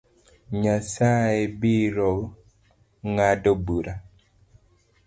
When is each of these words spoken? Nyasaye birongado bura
Nyasaye 0.61 1.41
birongado 1.59 3.51
bura 3.65 3.93